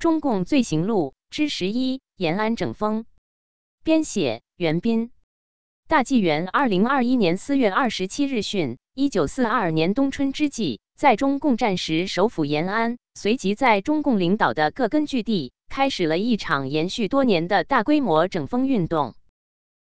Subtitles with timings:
[0.00, 3.04] 中共罪行录》之十一：延安整风。
[3.84, 5.10] 编写：袁斌。
[5.88, 19.14] 大纪元二零二一年四月二十七日讯：一九四二年冬春之际，在中共战时首府延安，随即在中共领导的各根据地，开始了一场延续多年的大规模整风运动。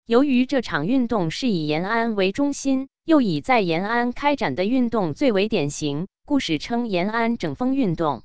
[0.05, 8.21] 由于这场运动是以延安为中心，又以在延安开展的运动最为典型，故史称延安整风运动。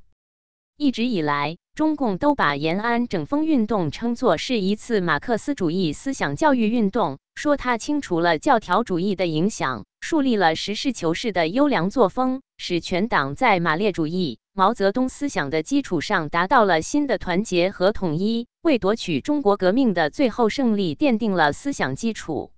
[0.80, 22.52] 一直以来，中共都把延安整风运动称作是一次马克思主义思想教育运动，说它清除了教条主义的影响，树立了实事求是的优良作风，使全党在马列主义、毛泽东思想的基础上达到了新的团结和统一，为夺取中国革命的最后胜利奠定了思想基础。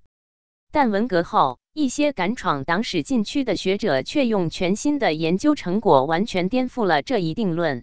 [0.71, 7.83] 但文革后，一些敢闯党史禁区的学者却用全新的研究成果，完全颠覆了这一定论。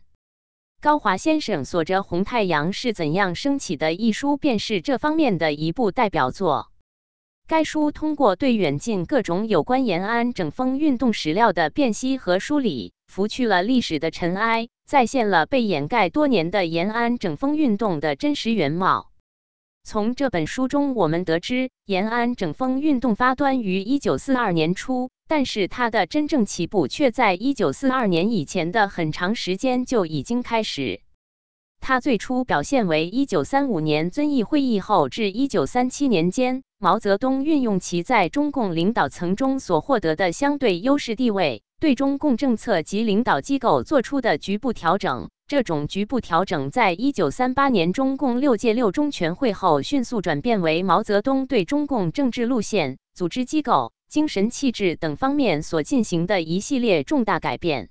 [0.79, 6.67] 高华先生所着《红太阳是怎样升起的》一书，便是这方面的一部代表作。
[7.47, 19.09] 该书通过对远近各种有关延安整风运动史料的辨析和梳理，拂去了历史的尘埃，再现了被掩盖多年的延安整风运动的真实原貌。
[19.83, 25.09] 从这本书中，我们得知，延安整风运动发端于一九四二年初。
[25.27, 31.01] 但是它的真正起步却在一九四二年以前的很长时间就已经开始。
[31.79, 45.29] 它最初表现为一九三五年遵义会议后至一九三七年间，毛泽东运用其在中共领导层中所获得的相对优势地位，对中共政策及领导机构做出的局部调整。
[45.47, 53.93] 这种局部调整，在一九三八年中共六届六中全会后，迅速转变为毛泽东对中共政治路线、组织机构。
[54.09, 57.89] 精神气质等方面所进行的一系列重大改变。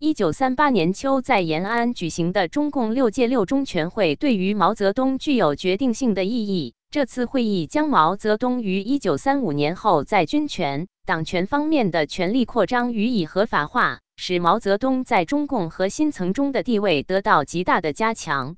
[0.00, 6.74] 一九三八年秋在延安举行的中共六届六中全会，对于毛泽东具有决定性的意义。
[6.90, 18.56] 这次会议将毛泽东于一九三五年后在军权、党权方面的权力扩张予以合法化，使毛泽东在中共核心层中的地位得到极大的加强。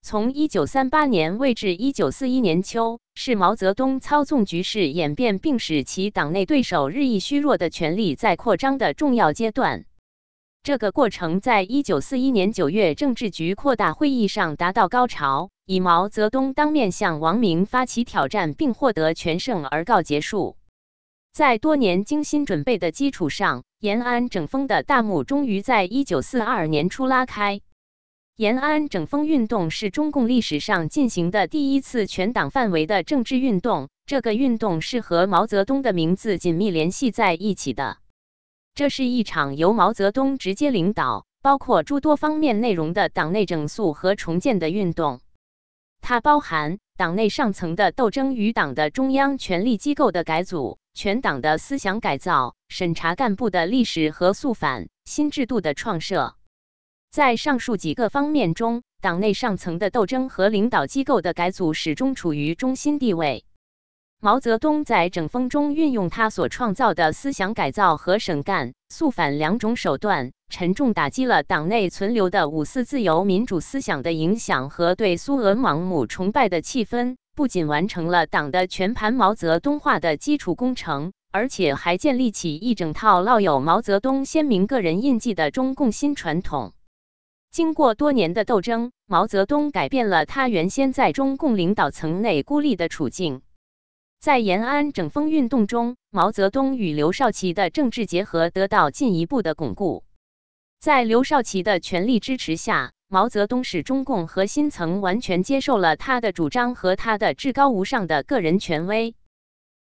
[0.00, 9.84] 从一九三八年未至一九四一年秋，是毛泽东操纵局势演变并使其党内对手日益虚弱的权力在扩张的重要阶段。
[10.62, 20.56] 这个过程在一九四一年九月政治局扩大会议上达到高潮，以毛泽东当面向王明发起挑战并获得全胜而告结束。
[21.32, 27.60] 在多年精心准备的基础上，延安整风的大幕终于在一九四二年初拉开。
[28.38, 33.88] 延安整风运动是中共历史上进行的第一次全党范围的政治运动。
[34.06, 37.98] 这个运动是和毛泽东的名字紧密联系在一起的。
[38.76, 45.18] 这是一场由毛泽东直接领导、包括诸多方面内容的党内整肃和重建的运动。
[46.00, 56.37] 它包含党内上层的斗争与党的中央权力机构的改组、全党的思想改造、审查干部的历史和肃反、新制度的创设。
[57.10, 63.44] 在上述几个方面中，党内上层的斗争和领导机构的改组始终处于中心地位。
[64.20, 77.16] 毛泽东在整风中运用他所创造的思想改造和省干、肃反两种手段，沉重打击了党内存留的五四自由民主思想的影响和对苏俄盲目崇拜的气氛。
[77.34, 86.72] 不仅完成了党的全盘毛泽东化的基础工程，而且还建立起一整套烙有毛泽东鲜明个人印记的中共新传统。
[87.50, 93.42] 经过多年的斗争，毛泽东改变了他原先在中共领导层内孤立的处境。
[94.20, 100.04] 在延安整风运动中，毛泽东与刘少奇的政治结合得到进一步的巩固。
[100.80, 109.14] 在刘少奇的全力支持下，毛泽东使中共核心层完全接受了他的主张和他的至高无上的个人权威。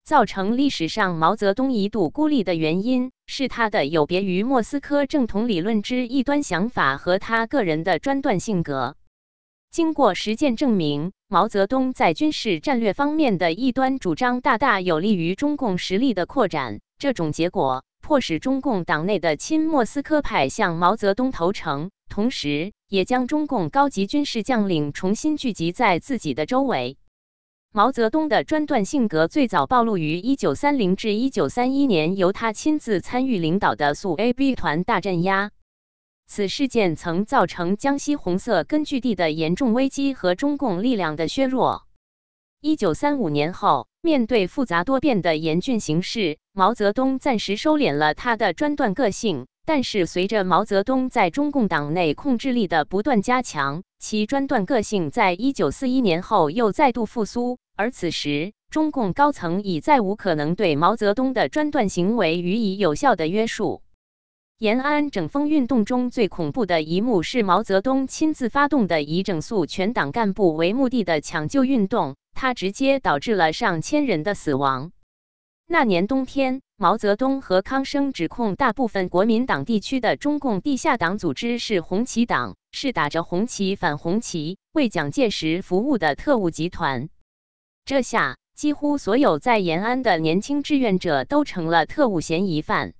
[0.04, 8.96] 造成历史上毛泽东一度孤立的原因，是他的有别于莫斯科正统理论之异端想法和他个人的专断性格。
[9.70, 16.80] 经过实践证明，毛泽东在军事战略方面的异端主张大大有利于中共实力的扩展。
[16.98, 26.98] 这种结果迫使中共党内的亲莫斯科派向毛泽东投诚，同时也将中共高级军事将领重新聚集在自己的周围。
[27.74, 35.52] 毛泽东的专断性格最早暴露于1930至1931年由他亲自参与领导的苏 A B 团大镇压。
[36.26, 41.84] 此事件曾造成江西红色根据地的严重危机和中共力量的削弱。
[42.60, 57.58] 1935年后，面对复杂多变的严峻形势，毛泽东暂时收敛了他的专断个性，但是随着毛泽东在中共党内控制力的不断加强，其专断个性在一九四一年后又再度复苏。
[57.76, 63.82] 而此时，中共高层已再无可能对毛泽东的专断行为予以有效的约束。
[64.58, 74.92] 延安整风运动中最恐怖的一幕是毛泽东亲自发动的以整肃全党干部为目的的抢救运动，它直接导致了上千人的死亡。
[75.66, 87.08] 那年冬天，毛泽东和康生指控大部分国民党地区的中共地下党组织是红旗党，是打着红旗反红旗、为蒋介石服务的特务集团。
[87.84, 92.94] 这下，几乎所有在延安的年轻志愿者都成了特务嫌疑犯。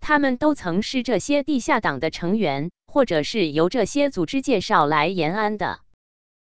[0.00, 5.80] 他们都曾是这些地下党的成员，或者是由这些组织介绍来延安的。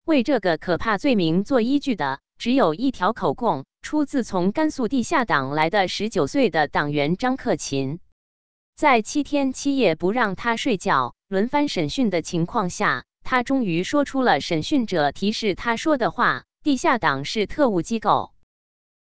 [0.06, 3.66] 为这个可怕罪名做依据的，只有一条口供。
[3.82, 8.00] 出自从甘肃地下党来的十九岁的党员张克勤，
[8.76, 18.32] 在七天七夜不让他睡觉、轮番审讯的情况下，他终于说出了审讯者提示他说的话：“地下党是特务机构。”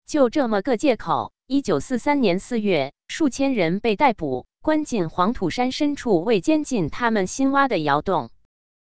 [0.05, 8.31] 就这么个借口，一九四三年四月，数千人被逮捕，关进黄土山深处为监禁他们新挖的窑洞。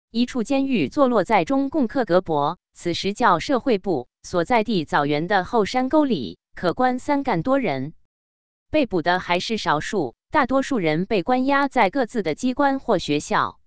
[0.09, 4.07] 一处监狱坐落在中共克格勃，此时叫社会部。
[4.25, 7.93] 所在地枣园的后山沟里，可关三干多人。
[8.71, 13.59] 被捕的还是少数，大多数人被关押在各自的机关或学校。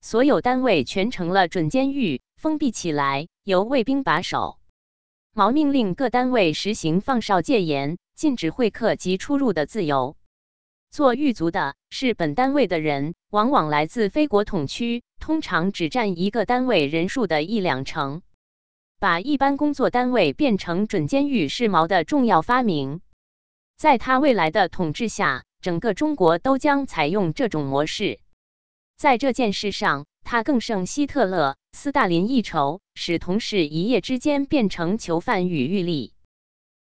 [0.00, 4.58] 所有单位全成了准监狱，封闭起来，由卫兵把守。
[5.32, 10.16] 毛命令各单位实行放哨戒严，禁止会客及出入的自由。
[10.90, 18.22] 做狱卒的是本单位的人，往往来自非国统区，通常只占一个单位人数的一两成。
[19.04, 23.02] 把一般工作单位变成准监狱是毛的重要发明，
[23.76, 28.18] 在他未来的统治下，整个中国都将采用这种模式。
[28.96, 36.12] 在这件事上，他更胜希特勒、斯大林一筹，使同事一夜之间变成囚犯与狱吏。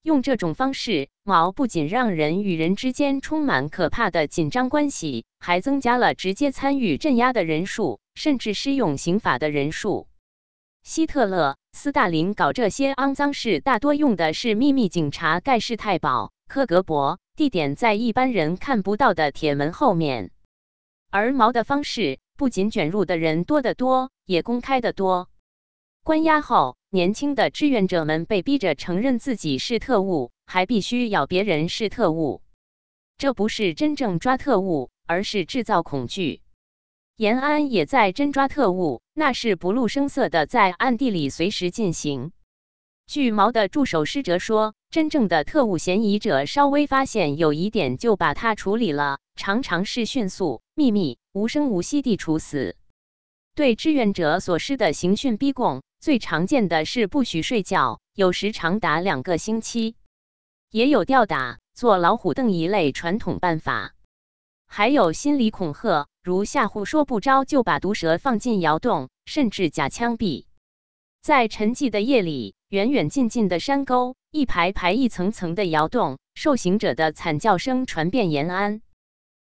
[0.03, 10.09] 用这种方式，毛不仅让人与人之间充满可怕的紧张关系，还增加了直接参与镇压的人数，甚至施用刑法的人数。
[10.89, 20.31] 希特勒、斯大林搞这些肮脏事，大多用的是秘密警察盖世太保科格勃，地点在一般人看不到的铁门后面。
[21.11, 25.29] 而毛的方式，不仅卷入的人多得多，也公开的多。
[26.05, 32.41] 关押后，年轻的志愿者们被逼着承认自己是特务，还必须咬别人是特务。
[33.19, 36.41] 这不是真正抓特务，而是制造恐惧。
[37.19, 42.31] 延安也在真抓特务，那是不露声色的，在暗地里随时进行。
[43.09, 52.77] 据毛的助手施哲说，真正的特务嫌疑者稍微发现有疑点，就把他处理了，常常是迅速、秘密、无声无息地处死。
[53.57, 59.97] 对志愿者所施的刑讯逼供，最常见的是不许睡觉，有时长达两个星期；
[60.71, 63.93] 也有吊打、坐老虎凳一类传统办法，
[64.69, 66.07] 还有心理恐吓。
[66.29, 70.45] 如吓唬说不招就把毒蛇放进窑洞，甚至假枪毙。
[71.23, 78.83] 在沉寂的夜里，远远近近的山沟，一排排一层层的窑洞，受刑者的惨叫声传遍延安。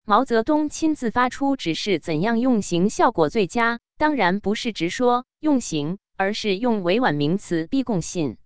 [0.04, 3.80] 毛泽东亲自发出指示，怎样用刑效果最佳？
[3.96, 8.36] 当然不是直说用刑，而是用委婉名词逼供信。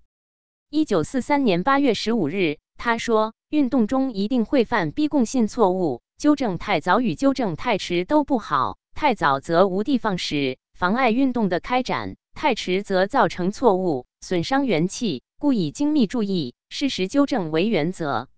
[0.68, 15.22] 一九四三年八月十五日，他说：“运动中一定会犯逼供信错误。”纠正太早与纠正太迟都不好，太早则无的放矢，妨碍运动的开展；太迟则造成错误，损伤元气。
[15.38, 18.28] 故以精密注意、适时纠正为原则。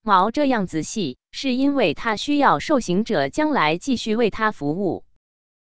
[0.00, 5.04] 毛这样仔细，是因为他需要受刑者将来继续为他服务。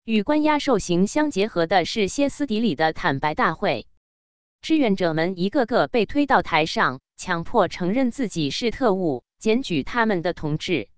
[0.04, 3.86] 与关押受刑相结合的是歇斯底里的坦白大会，
[4.64, 10.90] 志愿者们一个个被推到台上，强迫承认自己是特务，检举他们的同志。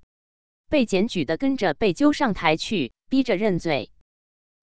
[0.70, 3.90] 被检举的跟着被揪上台去，逼着认罪。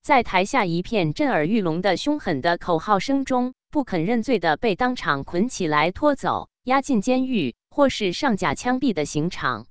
[0.02, 9.66] 在台下一片震耳欲聋的凶狠的口号声中，不肯认罪的被当场捆起来拖走，押进监狱，或是上假枪毙的刑场。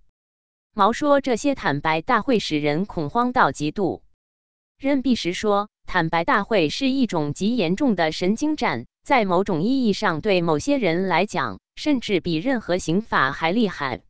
[0.74, 4.02] 毛说，这些坦白大会使人恐慌到极度。
[4.80, 14.02] 任弼时说，坦白大会是一种极严重的神经战，在某种意义上，对某些人来讲，甚至比任何刑法还厉害。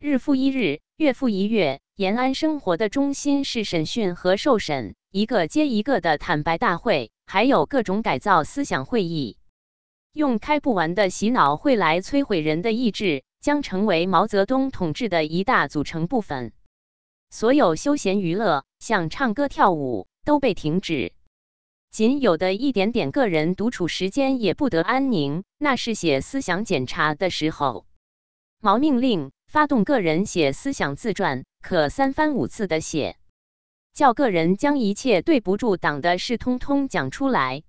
[0.00, 0.80] 日复一日。
[0.98, 9.38] 月复一月，延安生活的中心是审讯和受审，一个接一个的坦白大会，还有各种改造思想会议，
[10.12, 16.52] 用开不完的洗脑会来摧毁人的意志，将成为毛泽东统治的一大组成部分。
[17.30, 21.14] 所有休闲娱乐，像唱歌跳舞，都被停止。
[21.90, 27.86] 仅有的一点点个人独处时间也不得安宁，那是写思想检查的时候。
[28.60, 33.18] 毛命令发动个人写思想自传，可三番五次的写，
[33.92, 37.62] 叫个人将一切对不住党的事通通讲出来。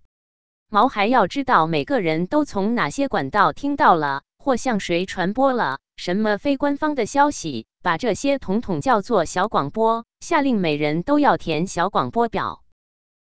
[0.70, 12.64] 毛还要知道每个人都从哪些管道听到了，或向谁传播了什么非官方的消息，把这些统统叫做小广播，下令每人都要填小广播表。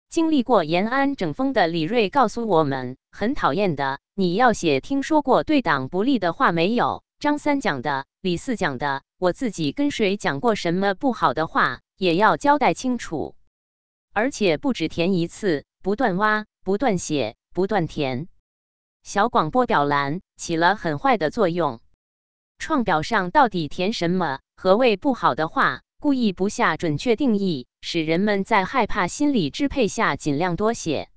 [0.08, 7.02] 经历过延安整风的李瑞告诉我们，很讨厌的，你要写听说过对党不利的话没有？
[7.18, 13.34] 张三讲的，李四讲的，我自己跟谁讲过什么不好的话，也要交代清楚，
[14.12, 16.46] 而且不止填一次，不断挖。
[16.62, 18.26] 不断写，不断填，
[19.04, 21.78] 小广播表栏起了很坏的作用。
[22.58, 24.40] 创表上到底填什么？
[24.56, 25.82] 何谓不好的话？
[26.00, 31.08] 故意不下准确定义，使人们在害怕心理支配下尽量多写。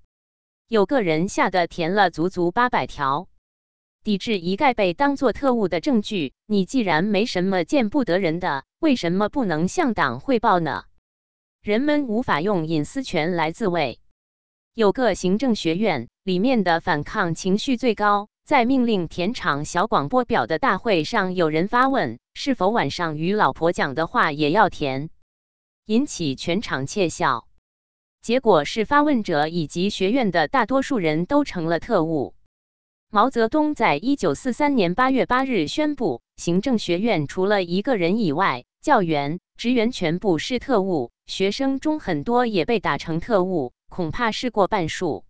[0.68, 3.28] 有个人吓得填了足足八百条，
[4.04, 6.34] 抵制一概被当作特务的证据。
[6.46, 10.86] 你既然没什么见不得人的，为什么不能向党汇报呢？
[11.62, 14.00] 人们无法用隐私权来自卫。
[14.74, 25.10] 有个行政学院里面的反抗情绪最高，在命令填场小广播表的大会上，有人发问：是否晚上与老婆讲的话也要填？
[25.86, 27.48] 引起全场窃笑。
[28.22, 32.36] 结果是发问者以及学院的大多数人都成了特务。
[33.12, 43.74] 毛泽东在一九四三年八月八日宣布，行政学院除了一个人以外，教员、职员全部是特务，学生中很多也被打成特务。
[43.90, 45.26] 恐怕是过半数。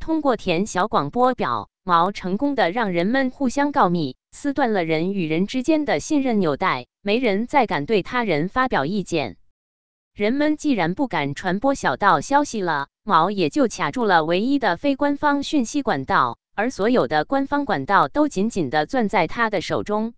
[0.00, 9.36] 通过填小广播表，毛成功的让人们互相告密，撕断了人与人之间的信任纽带，没人再敢对他人发表意见。
[10.12, 20.14] 人们既然不敢传播小道消息了，毛也就卡住了唯一的非官方讯息管道，而所有的官方管道都紧紧的攥在他的手中。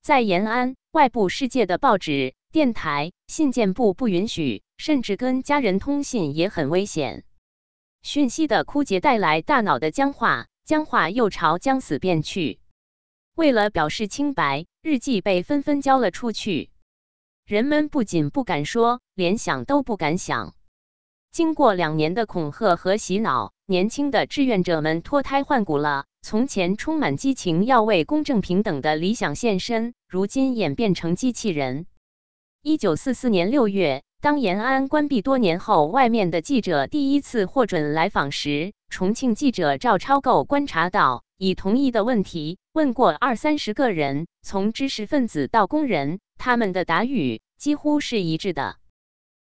[0.00, 2.34] 在延安，外部世界的报纸。
[2.50, 7.24] 电台、信件部不允许，甚至跟家人通信也很危险。
[8.00, 12.58] 讯息的枯竭带来大脑的僵化，僵化又朝将死变去。
[13.34, 16.70] 为了表示清白，日记被纷纷交了出去。
[17.44, 20.54] 人们不仅不敢说，连想都不敢想。
[21.30, 26.06] 经过两年的恐吓和洗脑，年轻的志愿者们脱胎换骨了。
[26.22, 31.84] 从前充满激情，要为公正平等的理想献身，如今演变成机器人。
[32.62, 48.76] 一九四四年六月，当延安关闭多年后，外面的记者第一次获准来访时，重庆记者赵超构观察到，以同一的问题问过二三十个人，从知识分子到工人，他们的答语几乎是一致的。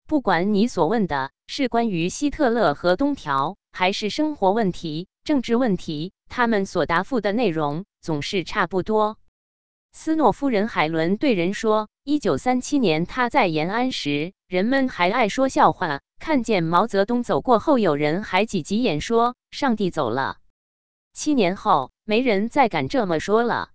[0.07, 9.17] 不管你所问的是关于希特勒和东条，还是生活问题、政治问题，他们所答复的内容总是差不多。
[9.93, 16.01] 斯诺夫人海伦对人说：“一九三七年，他在延安时，人们还爱说笑话。
[16.19, 20.37] 看见毛泽东走过后，有人还挤挤眼说‘上帝走了’。
[21.13, 23.71] 七年后，没人再敢这么说了。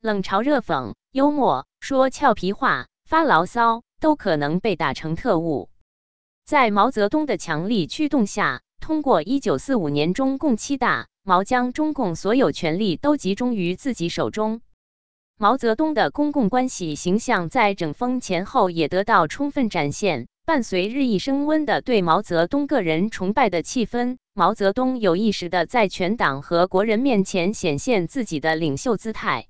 [0.00, 5.68] 冷嘲热讽、幽默、说俏皮话、发牢骚，都可能被打成特务。
[6.46, 14.60] 在毛泽东的强力驱动下，通过一九四五年中共七大，毛将中共所有权力都集中于自己手中。”
[15.40, 20.26] 毛泽东的公共关系形象在整风前后也得到充分展现。
[20.44, 29.46] 伴随日益升温的对毛泽东个人崇拜的气氛，毛泽东有意识的在全党和国人面前显现自己的领袖姿态。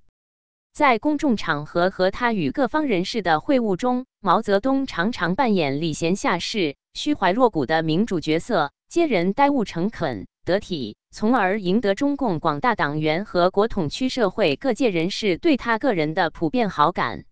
[0.73, 10.29] 在公众场合和他与各方人士的会晤中，毛泽东常常扮演礼贤下士、虚怀若谷的民主角色，接人待物诚恳。
[10.45, 17.25] 得体，从而赢得中共广大党员和国统区社会各界人士对他个人的普遍好感。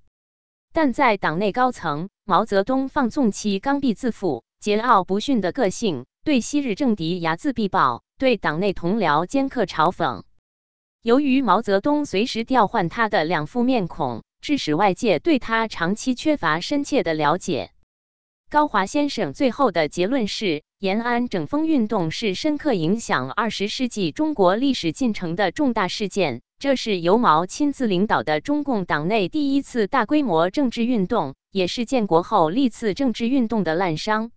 [0.73, 10.25] 但在党内高层，毛泽东放纵其刚愎自负、桀骜不驯的个性，对昔日政敌睚眦必报，对党内同僚尖刻嘲讽。
[11.00, 17.71] 由于毛泽东随时调换他的两副面孔，致使外界对他长期缺乏深切的了解。
[18.50, 20.64] 高华先生最后的结论是。
[20.82, 34.30] 延安整风运动是深刻影响二十世纪中国历史进程的重大事件，这是由毛亲自领导的中共党内第一次大规模政治运动，也是建国后历次政治运动的滥觞。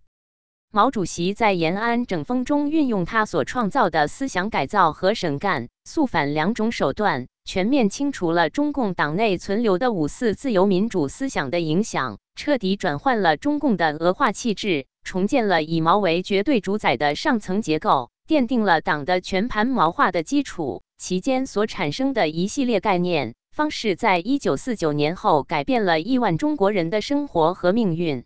[0.70, 12.18] 毛主席在延安整风中运用他所创造的思想改造和省干、肃反两种手段，全面清除了中共党内存留的五四自由民主思想的影响。
[12.36, 20.82] 彻底转换了中共的俄化气质，重建了以毛为绝对主宰的上层结构，奠定了党的全盘毛化的基础。
[20.98, 28.24] 其间所产生的一系列概念方式，在一九四九年后改变了亿万中国人的生活和命运。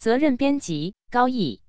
[0.00, 1.61] 责任编辑：高毅。